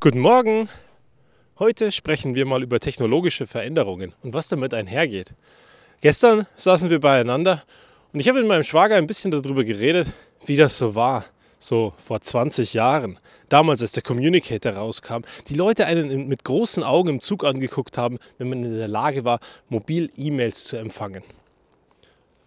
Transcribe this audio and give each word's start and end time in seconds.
Guten 0.00 0.20
Morgen! 0.20 0.68
Heute 1.58 1.90
sprechen 1.90 2.36
wir 2.36 2.46
mal 2.46 2.62
über 2.62 2.78
technologische 2.78 3.48
Veränderungen 3.48 4.14
und 4.22 4.32
was 4.32 4.46
damit 4.46 4.72
einhergeht. 4.72 5.34
Gestern 6.02 6.46
saßen 6.54 6.88
wir 6.88 7.00
beieinander 7.00 7.64
und 8.12 8.20
ich 8.20 8.28
habe 8.28 8.38
mit 8.38 8.46
meinem 8.46 8.62
Schwager 8.62 8.94
ein 8.94 9.08
bisschen 9.08 9.32
darüber 9.32 9.64
geredet, 9.64 10.12
wie 10.46 10.54
das 10.54 10.78
so 10.78 10.94
war, 10.94 11.24
so 11.58 11.94
vor 11.96 12.20
20 12.20 12.74
Jahren. 12.74 13.18
Damals, 13.48 13.82
als 13.82 13.90
der 13.90 14.04
Communicator 14.04 14.74
rauskam, 14.74 15.22
die 15.48 15.56
Leute 15.56 15.86
einen 15.86 16.28
mit 16.28 16.44
großen 16.44 16.84
Augen 16.84 17.08
im 17.08 17.20
Zug 17.20 17.42
angeguckt 17.42 17.98
haben, 17.98 18.20
wenn 18.38 18.50
man 18.50 18.62
in 18.62 18.78
der 18.78 18.86
Lage 18.86 19.24
war, 19.24 19.40
mobil 19.68 20.12
E-Mails 20.16 20.62
zu 20.66 20.76
empfangen. 20.76 21.24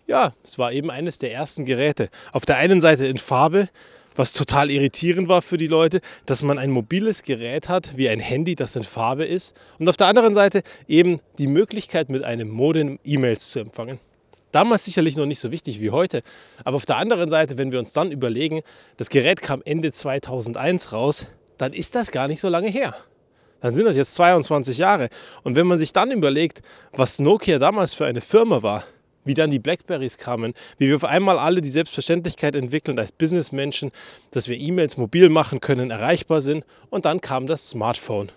Ja, 0.07 0.31
es 0.41 0.57
war 0.57 0.71
eben 0.71 0.89
eines 0.89 1.19
der 1.19 1.33
ersten 1.33 1.65
Geräte. 1.65 2.11
Auf 2.31 2.45
der 2.45 2.55
einen 2.55 2.79
Seite 2.79 3.07
in 3.07 3.17
Farbe, 3.17 3.67
was 4.15 4.33
total 4.33 4.69
irritierend 4.69 5.27
war 5.27 5.41
für 5.41 5.57
die 5.57 5.67
Leute, 5.67 6.01
dass 6.25 6.43
man 6.43 6.57
ein 6.57 6.71
mobiles 6.71 7.23
Gerät 7.23 7.69
hat, 7.69 7.97
wie 7.97 8.09
ein 8.09 8.19
Handy, 8.19 8.55
das 8.55 8.75
in 8.75 8.83
Farbe 8.83 9.25
ist. 9.25 9.55
Und 9.79 9.89
auf 9.89 9.97
der 9.97 10.07
anderen 10.07 10.33
Seite 10.33 10.63
eben 10.87 11.19
die 11.37 11.47
Möglichkeit, 11.47 12.09
mit 12.09 12.23
einem 12.23 12.49
Modem 12.49 12.99
E-Mails 13.03 13.51
zu 13.51 13.59
empfangen. 13.59 13.99
Damals 14.51 14.85
sicherlich 14.85 15.15
noch 15.15 15.25
nicht 15.25 15.39
so 15.39 15.51
wichtig 15.51 15.79
wie 15.79 15.91
heute. 15.91 16.23
Aber 16.63 16.75
auf 16.75 16.85
der 16.85 16.97
anderen 16.97 17.29
Seite, 17.29 17.57
wenn 17.57 17.71
wir 17.71 17.79
uns 17.79 17.93
dann 17.93 18.11
überlegen, 18.11 18.61
das 18.97 19.09
Gerät 19.09 19.41
kam 19.41 19.61
Ende 19.63 19.91
2001 19.93 20.91
raus, 20.91 21.27
dann 21.57 21.73
ist 21.73 21.95
das 21.95 22.11
gar 22.11 22.27
nicht 22.27 22.41
so 22.41 22.49
lange 22.49 22.67
her. 22.67 22.95
Dann 23.61 23.73
sind 23.73 23.85
das 23.85 23.95
jetzt 23.95 24.15
22 24.15 24.79
Jahre. 24.79 25.09
Und 25.43 25.55
wenn 25.55 25.67
man 25.67 25.77
sich 25.77 25.93
dann 25.93 26.11
überlegt, 26.11 26.61
was 26.91 27.19
Nokia 27.19 27.59
damals 27.59 27.93
für 27.93 28.05
eine 28.05 28.19
Firma 28.19 28.63
war, 28.63 28.83
wie 29.25 29.33
dann 29.33 29.51
die 29.51 29.59
Blackberries 29.59 30.17
kamen, 30.17 30.53
wie 30.77 30.87
wir 30.87 30.95
auf 30.95 31.05
einmal 31.05 31.39
alle 31.39 31.61
die 31.61 31.69
Selbstverständlichkeit 31.69 32.55
entwickeln 32.55 32.97
als 32.99 33.11
Businessmenschen, 33.11 33.91
dass 34.31 34.47
wir 34.47 34.57
E-Mails 34.57 34.97
mobil 34.97 35.29
machen 35.29 35.61
können, 35.61 35.91
erreichbar 35.91 36.41
sind 36.41 36.65
und 36.89 37.05
dann 37.05 37.21
kam 37.21 37.47
das 37.47 37.69
Smartphone. 37.69 38.31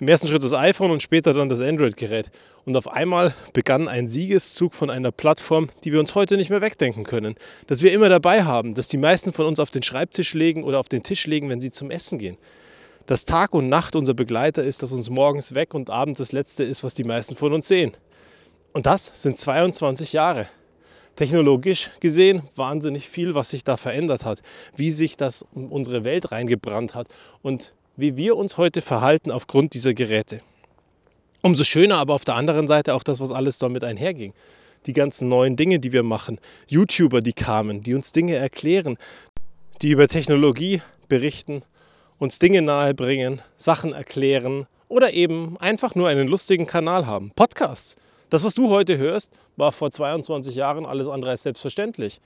Im 0.00 0.08
ersten 0.08 0.28
Schritt 0.28 0.42
das 0.42 0.54
iPhone 0.54 0.90
und 0.92 1.02
später 1.02 1.34
dann 1.34 1.50
das 1.50 1.60
Android-Gerät. 1.60 2.30
Und 2.64 2.74
auf 2.74 2.88
einmal 2.88 3.34
begann 3.52 3.86
ein 3.86 4.08
Siegeszug 4.08 4.72
von 4.72 4.88
einer 4.88 5.12
Plattform, 5.12 5.68
die 5.84 5.92
wir 5.92 6.00
uns 6.00 6.14
heute 6.14 6.38
nicht 6.38 6.48
mehr 6.48 6.62
wegdenken 6.62 7.04
können. 7.04 7.34
Dass 7.66 7.82
wir 7.82 7.92
immer 7.92 8.08
dabei 8.08 8.44
haben, 8.44 8.74
dass 8.74 8.88
die 8.88 8.96
meisten 8.96 9.34
von 9.34 9.44
uns 9.44 9.60
auf 9.60 9.70
den 9.70 9.82
Schreibtisch 9.82 10.32
legen 10.32 10.64
oder 10.64 10.80
auf 10.80 10.88
den 10.88 11.02
Tisch 11.02 11.26
legen, 11.26 11.50
wenn 11.50 11.60
sie 11.60 11.70
zum 11.70 11.90
Essen 11.90 12.18
gehen. 12.18 12.38
Dass 13.04 13.26
Tag 13.26 13.52
und 13.52 13.68
Nacht 13.68 13.94
unser 13.94 14.14
Begleiter 14.14 14.62
ist, 14.62 14.82
dass 14.82 14.92
uns 14.92 15.10
morgens 15.10 15.52
weg 15.52 15.74
und 15.74 15.90
abends 15.90 16.16
das 16.16 16.32
Letzte 16.32 16.64
ist, 16.64 16.82
was 16.82 16.94
die 16.94 17.04
meisten 17.04 17.36
von 17.36 17.52
uns 17.52 17.68
sehen. 17.68 17.92
Und 18.72 18.86
das 18.86 19.10
sind 19.22 19.38
22 19.38 20.12
Jahre. 20.12 20.46
Technologisch 21.16 21.90
gesehen 22.00 22.42
wahnsinnig 22.54 23.08
viel, 23.08 23.34
was 23.34 23.50
sich 23.50 23.64
da 23.64 23.76
verändert 23.76 24.24
hat, 24.24 24.42
wie 24.76 24.90
sich 24.90 25.16
das 25.16 25.44
in 25.54 25.68
unsere 25.68 26.04
Welt 26.04 26.30
reingebrannt 26.32 26.94
hat 26.94 27.08
und 27.42 27.74
wie 27.96 28.16
wir 28.16 28.36
uns 28.36 28.56
heute 28.56 28.80
verhalten 28.80 29.30
aufgrund 29.30 29.74
dieser 29.74 29.92
Geräte. 29.92 30.40
Umso 31.42 31.64
schöner 31.64 31.98
aber 31.98 32.14
auf 32.14 32.24
der 32.24 32.36
anderen 32.36 32.68
Seite 32.68 32.94
auch 32.94 33.02
das, 33.02 33.20
was 33.20 33.32
alles 33.32 33.58
damit 33.58 33.82
einherging. 33.82 34.32
Die 34.86 34.92
ganzen 34.92 35.28
neuen 35.28 35.56
Dinge, 35.56 35.78
die 35.78 35.92
wir 35.92 36.02
machen, 36.02 36.38
YouTuber, 36.68 37.20
die 37.20 37.32
kamen, 37.32 37.82
die 37.82 37.94
uns 37.94 38.12
Dinge 38.12 38.36
erklären, 38.36 38.96
die 39.82 39.90
über 39.90 40.08
Technologie 40.08 40.80
berichten, 41.08 41.62
uns 42.18 42.38
Dinge 42.38 42.62
nahebringen, 42.62 43.42
Sachen 43.56 43.92
erklären 43.92 44.66
oder 44.88 45.12
eben 45.12 45.58
einfach 45.58 45.94
nur 45.94 46.08
einen 46.08 46.28
lustigen 46.28 46.66
Kanal 46.66 47.06
haben. 47.06 47.32
Podcasts. 47.34 47.96
Das, 48.30 48.44
was 48.44 48.54
du 48.54 48.70
heute 48.70 48.96
hörst, 48.96 49.30
war 49.56 49.72
vor 49.72 49.90
22 49.90 50.54
Jahren 50.54 50.86
alles 50.86 51.08
andere 51.08 51.32
als 51.32 51.42
selbstverständlich. 51.42 52.20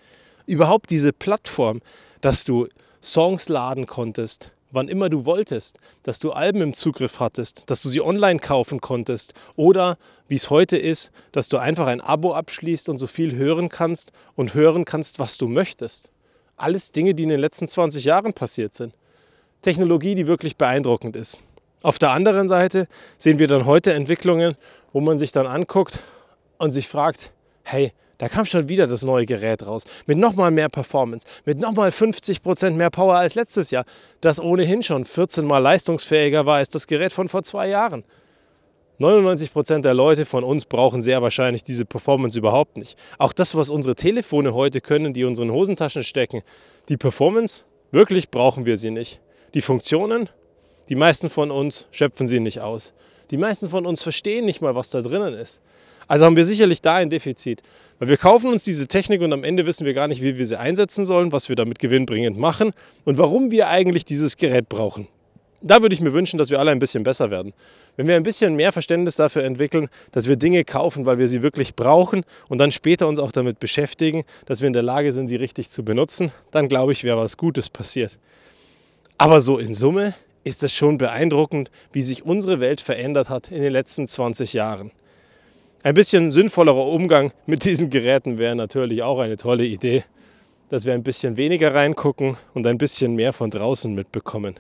Überhaupt 0.47 0.91
diese 0.91 1.15
Plattform, 1.15 1.81
dass 2.21 2.45
du 2.45 2.69
Songs 3.03 3.49
laden 3.49 3.87
konntest, 3.87 4.53
wann 4.71 4.89
immer 4.89 5.09
du 5.09 5.25
wolltest, 5.25 5.79
dass 6.03 6.19
du 6.19 6.33
Alben 6.33 6.61
im 6.61 6.75
Zugriff 6.75 7.21
hattest, 7.21 7.71
dass 7.71 7.81
du 7.81 7.89
sie 7.89 8.03
online 8.03 8.39
kaufen 8.39 8.83
konntest 8.83 9.33
oder 9.57 9.97
wie 10.29 10.35
es 10.35 10.51
heute 10.51 10.77
ist, 10.77 11.11
dass 11.33 11.49
du 11.49 11.57
einfach 11.57 11.87
ein 11.87 12.03
Abo 12.03 12.35
abschließt 12.35 12.91
und 12.91 12.99
so 12.99 13.07
viel 13.07 13.35
hören 13.35 13.71
kannst 13.71 14.13
und 14.37 14.53
hören 14.53 14.85
kannst, 14.85 15.19
was 15.19 15.39
du 15.39 15.49
möchtest. 15.49 16.11
Alles 16.57 16.93
Dinge, 16.93 17.15
die 17.15 17.23
in 17.23 17.31
den 17.31 17.41
letzten 17.41 17.67
20 17.67 18.05
Jahren 18.05 18.35
passiert 18.35 18.75
sind. 18.75 18.95
Technologie, 19.63 20.15
die 20.15 20.27
wirklich 20.27 20.57
beeindruckend 20.57 21.17
ist. 21.17 21.43
Auf 21.85 21.99
der 21.99 22.13
anderen 22.13 22.49
Seite 22.49 22.89
sehen 23.19 23.39
wir 23.39 23.47
dann 23.47 23.67
heute 23.67 23.93
Entwicklungen, 23.93 24.57
wo 24.95 25.03
man 25.03 25.19
sich 25.19 25.33
dann 25.33 25.47
anguckt 25.47 25.99
und 26.57 26.71
sich 26.71 26.89
fragt, 26.89 27.35
hey, 27.63 27.93
da 28.17 28.31
kam 28.31 28.47
schon 28.47 28.71
wieder 28.71 28.87
das 28.87 29.05
neue 29.05 29.27
Gerät 29.27 29.67
raus. 29.67 29.85
Mit 30.07 30.17
nochmal 30.17 30.51
mehr 30.51 30.71
Performance, 30.71 31.27
mit 31.45 31.59
nochmal 31.59 31.91
50% 31.91 32.71
mehr 32.71 32.89
Power 32.89 33.17
als 33.17 33.35
letztes 33.35 33.71
Jahr, 33.71 33.85
das 34.23 34.41
ohnehin 34.41 34.83
schon 34.83 35.05
14 35.05 35.45
mal 35.45 35.59
leistungsfähiger 35.59 36.47
war 36.47 36.57
als 36.57 36.71
das 36.71 36.87
Gerät 36.87 37.13
von 37.13 37.29
vor 37.29 37.43
zwei 37.43 37.69
Jahren. 37.69 38.03
99% 38.99 39.83
der 39.83 39.93
Leute 39.93 40.25
von 40.25 40.43
uns 40.43 40.65
brauchen 40.65 41.03
sehr 41.03 41.21
wahrscheinlich 41.21 41.65
diese 41.65 41.85
Performance 41.85 42.39
überhaupt 42.39 42.79
nicht. 42.79 42.99
Auch 43.19 43.35
das, 43.35 43.57
was 43.57 43.69
unsere 43.69 43.95
Telefone 43.95 44.55
heute 44.55 44.81
können, 44.81 45.13
die 45.13 45.21
in 45.21 45.27
unseren 45.27 45.51
Hosentaschen 45.51 46.03
stecken, 46.03 46.41
die 46.89 46.97
Performance, 46.97 47.65
wirklich 47.91 48.31
brauchen 48.31 48.65
wir 48.65 48.79
sie 48.79 48.91
nicht. 48.91 49.21
Die 49.53 49.61
Funktionen, 49.61 50.31
die 50.89 50.97
meisten 50.97 51.31
von 51.31 51.51
uns 51.51 51.87
schöpfen 51.91 52.27
sie 52.27 52.41
nicht 52.41 52.61
aus. 52.61 52.93
Die 53.31 53.37
meisten 53.37 53.69
von 53.69 53.87
uns 53.87 54.03
verstehen 54.03 54.45
nicht 54.45 54.61
mal, 54.61 54.75
was 54.75 54.91
da 54.91 55.01
drinnen 55.01 55.35
ist. 55.35 55.61
Also 56.07 56.27
haben 56.27 56.37
wir 56.37 56.45
sicherlich 56.45 56.83
da 56.83 56.97
ein 56.97 57.11
Defizit. 57.11 57.63
Weil 57.99 58.09
wir 58.09 58.17
kaufen 58.17 58.51
uns 58.51 58.65
diese 58.65 58.89
Technik 58.89 59.23
und 59.23 59.33
am 59.33 59.45
Ende 59.45 59.67
wissen 59.67 59.87
wir 59.87 59.95
gar 59.95 60.09
nicht, 60.09 60.21
wie 60.21 60.37
wir 60.37 60.47
sie 60.47 60.59
einsetzen 60.59 61.07
sollen, 61.07 61.33
was 61.33 61.49
wir 61.49 61.57
damit 61.57 61.79
gewinnbringend 61.79 62.37
machen 62.37 62.73
und 63.05 63.19
warum 63.19 63.51
wir 63.51 63.69
eigentlich 63.69 64.05
dieses 64.05 64.37
Gerät 64.37 64.69
brauchen. 64.69 65.07
Da 65.63 65.81
würde 65.81 65.95
ich 65.95 66.03
mir 66.03 66.13
wünschen, 66.13 66.37
dass 66.37 66.51
wir 66.51 66.59
alle 66.59 66.73
ein 66.73 66.79
bisschen 66.79 67.05
besser 67.05 67.31
werden. 67.31 67.55
Wenn 67.97 68.07
wir 68.07 68.17
ein 68.17 68.23
bisschen 68.23 68.55
mehr 68.55 68.71
Verständnis 68.73 69.17
dafür 69.17 69.45
entwickeln, 69.45 69.89
dass 70.13 70.29
wir 70.29 70.37
Dinge 70.37 70.63
kaufen, 70.65 71.07
weil 71.07 71.17
wir 71.17 71.27
sie 71.27 71.41
wirklich 71.41 71.75
brauchen 71.75 72.25
und 72.49 72.59
dann 72.59 72.71
später 72.71 73.09
uns 73.09 73.19
auch 73.19 73.33
damit 73.33 73.61
beschäftigen, 73.61 74.25
dass 74.45 74.61
wir 74.61 74.67
in 74.67 74.75
der 74.75 74.83
Lage 74.83 75.11
sind, 75.13 75.29
sie 75.29 75.37
richtig 75.37 75.71
zu 75.71 75.83
benutzen, 75.83 76.33
dann 76.51 76.69
glaube 76.69 76.93
ich, 76.93 77.03
wäre 77.03 77.17
was 77.17 77.39
Gutes 77.39 77.71
passiert. 77.71 78.19
Aber 79.17 79.41
so 79.41 79.59
in 79.59 79.73
Summe 79.73 80.13
ist 80.45 80.63
es 80.63 80.73
schon 80.73 80.99
beeindruckend, 80.99 81.71
wie 81.93 82.03
sich 82.03 82.25
unsere 82.25 82.61
Welt 82.61 82.81
verändert 82.81 83.31
hat 83.31 83.51
in 83.51 83.63
den 83.63 83.73
letzten 83.73 84.07
20 84.07 84.53
Jahren. 84.53 84.93
Ein 85.83 85.95
bisschen 85.95 86.31
sinnvollerer 86.31 86.87
Umgang 86.87 87.33
mit 87.47 87.65
diesen 87.65 87.91
Geräten 87.91 88.39
wäre 88.39 88.55
natürlich 88.55 89.03
auch 89.03 89.19
eine 89.19 89.37
tolle 89.37 89.65
Idee, 89.65 90.05
dass 90.69 90.87
wir 90.87 90.95
ein 90.95 91.03
bisschen 91.03 91.37
weniger 91.37 91.75
reingucken 91.75 92.37
und 92.55 92.67
ein 92.67 92.79
bisschen 92.79 93.15
mehr 93.15 93.33
von 93.33 93.51
draußen 93.51 93.95
mitbekommen. 93.95 94.55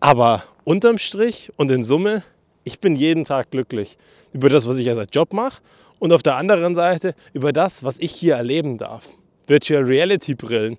Aber 0.00 0.42
unterm 0.64 0.98
Strich 0.98 1.50
und 1.56 1.70
in 1.70 1.82
Summe, 1.82 2.22
ich 2.64 2.80
bin 2.80 2.94
jeden 2.94 3.24
Tag 3.24 3.50
glücklich 3.50 3.96
über 4.32 4.48
das, 4.48 4.68
was 4.68 4.78
ich 4.78 4.90
als 4.90 5.08
Job 5.12 5.32
mache 5.32 5.62
und 5.98 6.12
auf 6.12 6.22
der 6.22 6.36
anderen 6.36 6.74
Seite 6.74 7.14
über 7.32 7.52
das, 7.52 7.84
was 7.84 7.98
ich 7.98 8.12
hier 8.12 8.36
erleben 8.36 8.78
darf. 8.78 9.08
Virtual 9.46 9.82
Reality 9.82 10.34
Brillen, 10.34 10.78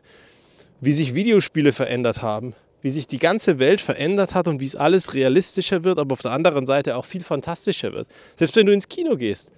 wie 0.79 0.93
sich 0.93 1.15
Videospiele 1.15 1.73
verändert 1.73 2.21
haben, 2.21 2.53
wie 2.81 2.89
sich 2.89 3.07
die 3.07 3.19
ganze 3.19 3.59
Welt 3.59 3.81
verändert 3.81 4.35
hat 4.35 4.47
und 4.47 4.59
wie 4.59 4.65
es 4.65 4.75
alles 4.75 5.13
realistischer 5.13 5.83
wird, 5.83 5.99
aber 5.99 6.13
auf 6.13 6.21
der 6.21 6.31
anderen 6.31 6.65
Seite 6.65 6.95
auch 6.95 7.05
viel 7.05 7.23
fantastischer 7.23 7.93
wird. 7.93 8.07
Selbst 8.35 8.55
wenn 8.55 8.65
du 8.65 8.73
ins 8.73 8.87
Kino 8.87 9.17
gehst. 9.17 9.51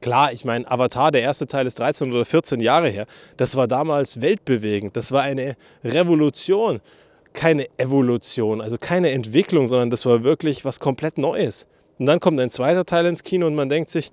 Klar, 0.00 0.32
ich 0.32 0.44
meine, 0.44 0.70
Avatar, 0.70 1.12
der 1.12 1.20
erste 1.20 1.46
Teil 1.46 1.66
ist 1.66 1.78
13 1.78 2.10
oder 2.10 2.24
14 2.24 2.60
Jahre 2.60 2.88
her. 2.88 3.06
Das 3.36 3.56
war 3.56 3.68
damals 3.68 4.22
weltbewegend. 4.22 4.96
Das 4.96 5.12
war 5.12 5.22
eine 5.22 5.56
Revolution, 5.84 6.80
keine 7.34 7.66
Evolution, 7.76 8.62
also 8.62 8.78
keine 8.78 9.10
Entwicklung, 9.10 9.66
sondern 9.66 9.90
das 9.90 10.06
war 10.06 10.24
wirklich 10.24 10.64
was 10.64 10.80
komplett 10.80 11.18
Neues. 11.18 11.66
Und 11.98 12.06
dann 12.06 12.18
kommt 12.18 12.40
ein 12.40 12.50
zweiter 12.50 12.86
Teil 12.86 13.04
ins 13.06 13.22
Kino 13.22 13.46
und 13.46 13.54
man 13.54 13.68
denkt 13.68 13.90
sich, 13.90 14.10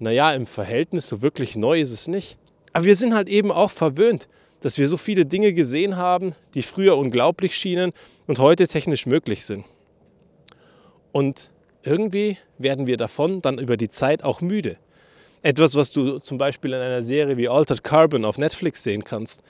naja, 0.00 0.32
im 0.32 0.46
Verhältnis 0.46 1.08
so 1.08 1.22
wirklich 1.22 1.54
neu 1.56 1.80
ist 1.80 1.92
es 1.92 2.08
nicht. 2.08 2.36
Aber 2.72 2.86
wir 2.86 2.96
sind 2.96 3.14
halt 3.14 3.28
eben 3.28 3.52
auch 3.52 3.70
verwöhnt 3.70 4.26
dass 4.60 4.78
wir 4.78 4.86
so 4.88 4.96
viele 4.96 5.26
Dinge 5.26 5.52
gesehen 5.52 5.96
haben, 5.96 6.34
die 6.54 6.62
früher 6.62 6.96
unglaublich 6.96 7.56
schienen 7.56 7.92
und 8.26 8.38
heute 8.38 8.68
technisch 8.68 9.06
möglich 9.06 9.44
sind. 9.44 9.64
Und 11.12 11.50
irgendwie 11.82 12.36
werden 12.58 12.86
wir 12.86 12.96
davon 12.96 13.42
dann 13.42 13.58
über 13.58 13.76
die 13.76 13.88
Zeit 13.88 14.22
auch 14.22 14.40
müde. 14.40 14.76
Etwas, 15.42 15.74
was 15.74 15.90
du 15.90 16.18
zum 16.18 16.36
Beispiel 16.38 16.72
in 16.72 16.80
einer 16.80 17.02
Serie 17.02 17.36
wie 17.36 17.48
Altered 17.48 17.82
Carbon 17.82 18.24
auf 18.24 18.36
Netflix 18.36 18.82
sehen 18.82 19.04
kannst. 19.04 19.42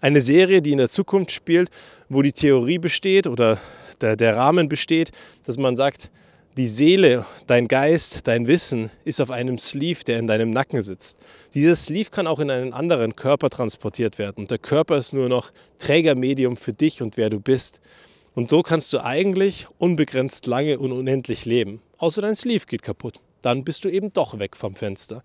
Eine 0.00 0.22
Serie, 0.22 0.62
die 0.62 0.72
in 0.72 0.78
der 0.78 0.88
Zukunft 0.88 1.30
spielt, 1.30 1.70
wo 2.08 2.22
die 2.22 2.32
Theorie 2.32 2.78
besteht 2.78 3.26
oder 3.26 3.58
der, 4.00 4.16
der 4.16 4.36
Rahmen 4.36 4.68
besteht, 4.68 5.10
dass 5.44 5.58
man 5.58 5.76
sagt, 5.76 6.10
die 6.56 6.66
Seele, 6.66 7.26
dein 7.46 7.68
Geist, 7.68 8.26
dein 8.26 8.46
Wissen 8.46 8.90
ist 9.04 9.20
auf 9.20 9.30
einem 9.30 9.58
Sleeve, 9.58 10.04
der 10.04 10.18
in 10.18 10.26
deinem 10.26 10.50
Nacken 10.50 10.80
sitzt. 10.80 11.18
Dieser 11.52 11.76
Sleeve 11.76 12.10
kann 12.10 12.26
auch 12.26 12.40
in 12.40 12.50
einen 12.50 12.72
anderen 12.72 13.14
Körper 13.14 13.50
transportiert 13.50 14.18
werden. 14.18 14.36
Und 14.38 14.50
der 14.50 14.58
Körper 14.58 14.96
ist 14.96 15.12
nur 15.12 15.28
noch 15.28 15.52
Trägermedium 15.78 16.56
für 16.56 16.72
dich 16.72 17.02
und 17.02 17.18
wer 17.18 17.28
du 17.28 17.40
bist. 17.40 17.80
Und 18.34 18.48
so 18.48 18.62
kannst 18.62 18.92
du 18.94 19.04
eigentlich 19.04 19.66
unbegrenzt 19.78 20.46
lange 20.46 20.78
und 20.78 20.92
unendlich 20.92 21.44
leben. 21.44 21.82
Außer 21.98 22.22
dein 22.22 22.34
Sleeve 22.34 22.64
geht 22.66 22.82
kaputt. 22.82 23.20
Dann 23.42 23.62
bist 23.62 23.84
du 23.84 23.90
eben 23.90 24.12
doch 24.14 24.38
weg 24.38 24.56
vom 24.56 24.74
Fenster. 24.74 25.22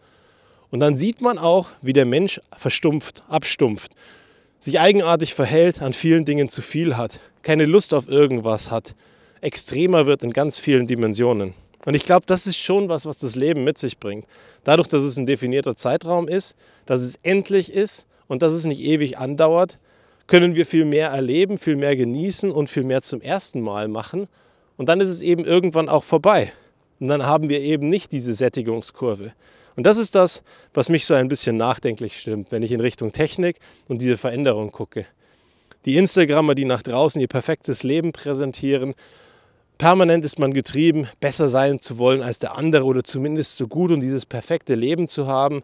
Und 0.69 0.81
dann 0.81 0.97
sieht 0.97 1.21
man 1.21 1.37
auch, 1.37 1.69
wie 1.81 1.93
der 1.93 2.05
Mensch 2.05 2.41
verstumpft, 2.57 3.23
abstumpft, 3.29 3.93
sich 4.59 4.81
eigenartig 4.81 5.33
verhält, 5.33 5.81
an 5.81 5.93
vielen 5.93 6.25
Dingen 6.25 6.49
zu 6.49 6.61
viel 6.61 6.97
hat, 6.97 7.19
keine 7.41 7.65
Lust 7.65 7.93
auf 7.93 8.07
irgendwas 8.09 8.69
hat, 8.69 8.95
extremer 9.41 10.05
wird 10.05 10.23
in 10.23 10.33
ganz 10.33 10.59
vielen 10.59 10.87
Dimensionen. 10.87 11.53
Und 11.85 11.95
ich 11.95 12.05
glaube, 12.05 12.25
das 12.27 12.47
ist 12.47 12.57
schon 12.57 12.89
was, 12.89 13.05
was 13.05 13.17
das 13.17 13.35
Leben 13.35 13.63
mit 13.63 13.77
sich 13.77 13.97
bringt. 13.97 14.25
Dadurch, 14.63 14.87
dass 14.87 15.03
es 15.03 15.17
ein 15.17 15.25
definierter 15.25 15.75
Zeitraum 15.75 16.27
ist, 16.27 16.55
dass 16.85 17.01
es 17.01 17.19
endlich 17.23 17.73
ist 17.73 18.07
und 18.27 18.43
dass 18.43 18.53
es 18.53 18.65
nicht 18.65 18.81
ewig 18.81 19.17
andauert, 19.17 19.79
können 20.27 20.55
wir 20.55 20.65
viel 20.65 20.85
mehr 20.85 21.09
erleben, 21.09 21.57
viel 21.57 21.75
mehr 21.75 21.95
genießen 21.95 22.51
und 22.51 22.69
viel 22.69 22.83
mehr 22.83 23.01
zum 23.01 23.21
ersten 23.21 23.61
Mal 23.61 23.87
machen. 23.87 24.27
Und 24.77 24.87
dann 24.87 25.01
ist 25.01 25.09
es 25.09 25.21
eben 25.21 25.43
irgendwann 25.43 25.89
auch 25.89 26.03
vorbei. 26.03 26.53
Und 26.99 27.07
dann 27.07 27.25
haben 27.25 27.49
wir 27.49 27.59
eben 27.59 27.89
nicht 27.89 28.11
diese 28.11 28.33
Sättigungskurve. 28.33 29.33
Und 29.75 29.85
das 29.85 29.97
ist 29.97 30.15
das, 30.15 30.43
was 30.73 30.89
mich 30.89 31.05
so 31.05 31.15
ein 31.15 31.27
bisschen 31.27 31.57
nachdenklich 31.57 32.19
stimmt, 32.19 32.51
wenn 32.51 32.61
ich 32.61 32.71
in 32.71 32.79
Richtung 32.79 33.11
Technik 33.11 33.57
und 33.87 34.01
diese 34.01 34.17
Veränderung 34.17 34.71
gucke. 34.71 35.05
Die 35.85 35.97
Instagrammer, 35.97 36.53
die 36.53 36.65
nach 36.65 36.83
draußen 36.83 37.19
ihr 37.19 37.27
perfektes 37.27 37.81
Leben 37.81 38.11
präsentieren, 38.11 38.93
permanent 39.81 40.23
ist 40.23 40.37
man 40.37 40.53
getrieben, 40.53 41.07
besser 41.19 41.47
sein 41.47 41.79
zu 41.79 41.97
wollen 41.97 42.21
als 42.21 42.37
der 42.37 42.55
andere 42.55 42.85
oder 42.85 43.03
zumindest 43.03 43.57
so 43.57 43.67
gut 43.67 43.89
und 43.89 43.99
dieses 43.99 44.27
perfekte 44.27 44.75
Leben 44.75 45.07
zu 45.07 45.25
haben. 45.25 45.63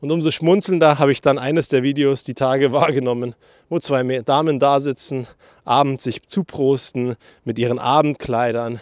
Und 0.00 0.10
umso 0.10 0.30
schmunzelnder 0.30 0.98
habe 0.98 1.12
ich 1.12 1.20
dann 1.20 1.36
eines 1.38 1.68
der 1.68 1.82
Videos 1.82 2.22
die 2.24 2.32
Tage 2.32 2.72
wahrgenommen, 2.72 3.34
wo 3.68 3.78
zwei 3.78 4.02
Damen 4.22 4.60
da 4.60 4.80
sitzen, 4.80 5.26
abends 5.66 6.04
sich 6.04 6.26
zuprosten 6.26 7.16
mit 7.44 7.58
ihren 7.58 7.78
Abendkleidern 7.78 8.80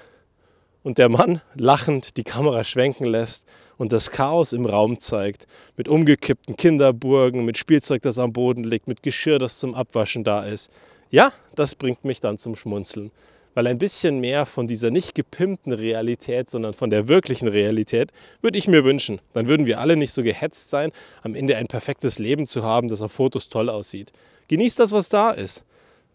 und 0.85 0.99
der 0.99 1.09
Mann 1.09 1.41
lachend 1.57 2.17
die 2.17 2.23
Kamera 2.23 2.63
schwenken 2.63 3.07
lässt 3.07 3.49
und 3.79 3.93
das 3.93 4.13
Chaos 4.13 4.53
im 4.53 4.65
Raum 4.65 5.01
zeigt, 5.01 5.49
mit 5.77 5.89
umgekippten 5.89 6.57
Kinderburgen, 6.57 7.45
mit 7.45 7.59
Spielzeug, 7.59 8.03
das 8.03 8.21
am 8.21 8.33
Boden 8.33 8.63
liegt, 8.63 8.87
mit 8.87 9.03
Geschirr, 9.03 9.41
das 9.41 9.59
zum 9.59 9.75
Abwaschen 9.75 10.23
da 10.23 10.45
ist. 10.45 10.71
Ja, 11.11 11.33
das 11.57 11.75
bringt 11.75 12.05
mich 12.05 12.21
dann 12.21 12.39
zum 12.39 12.55
Schmunzeln, 12.55 13.11
weil 13.59 13.67
ein 13.67 13.79
bisschen 13.79 14.21
mehr 14.21 14.47
von 14.47 14.69
dieser 14.69 14.93
nicht 14.93 15.17
gepimpten 15.17 15.73
Realität, 15.73 16.49
sondern 16.49 16.75
von 16.75 16.91
der 16.91 17.09
wirklichen 17.09 17.49
Realität 17.49 18.13
würde 18.41 18.57
ich 18.57 18.69
mir 18.69 18.85
wünschen. 18.85 19.21
Dann 19.33 19.49
würden 19.49 19.67
wir 19.67 19.81
alle 19.81 19.97
nicht 19.97 20.13
so 20.13 20.23
gehetzt 20.23 20.71
sein, 20.71 20.93
am 21.23 21.35
Ende 21.35 21.57
ein 21.57 21.67
perfektes 21.67 22.21
Leben 22.21 22.47
zu 22.47 22.63
haben, 22.63 22.87
das 22.87 23.03
auf 23.03 23.11
Fotos 23.11 23.49
toll 23.49 23.69
aussieht. 23.69 24.13
Genießt 24.47 24.79
das, 24.79 24.93
was 24.93 25.09
da 25.09 25.33
ist. 25.33 25.65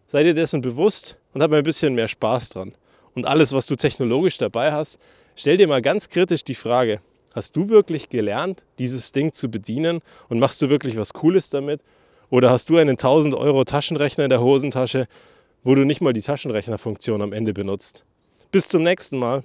Seid 0.07 0.25
ihr 0.25 0.33
dessen 0.33 0.61
bewusst 0.61 1.17
und 1.33 1.43
habt 1.43 1.53
ein 1.53 1.63
bisschen 1.63 1.95
mehr 1.95 2.07
Spaß 2.07 2.47
dran 2.47 2.75
und 3.13 3.25
alles, 3.25 3.51
was 3.51 3.67
du 3.67 3.75
technologisch 3.75 4.37
dabei 4.37 4.71
hast, 4.71 4.97
stell 5.35 5.57
dir 5.57 5.67
mal 5.67 5.81
ganz 5.81 6.07
kritisch 6.07 6.45
die 6.45 6.55
Frage, 6.55 7.01
hast 7.35 7.57
du 7.57 7.67
wirklich 7.67 8.07
gelernt, 8.07 8.63
dieses 8.79 9.11
Ding 9.11 9.33
zu 9.33 9.51
bedienen 9.51 9.99
und 10.29 10.39
machst 10.39 10.61
du 10.61 10.69
wirklich 10.69 10.95
was 10.95 11.11
Cooles 11.11 11.49
damit? 11.49 11.81
Oder 12.29 12.51
hast 12.51 12.69
du 12.69 12.77
einen 12.77 12.91
1000 12.91 13.35
Euro 13.35 13.65
Taschenrechner 13.65 14.23
in 14.23 14.29
der 14.29 14.39
Hosentasche, 14.39 15.09
wo 15.63 15.75
du 15.75 15.85
nicht 15.85 16.01
mal 16.01 16.13
die 16.13 16.21
Taschenrechnerfunktion 16.21 17.21
am 17.21 17.33
Ende 17.33 17.53
benutzt? 17.53 18.05
Bis 18.51 18.69
zum 18.69 18.83
nächsten 18.83 19.17
Mal. 19.17 19.43